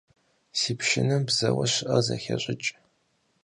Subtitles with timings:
[0.59, 2.69] Си пшынэм бзэуэ щыӀэр зэхещӀыкӀ.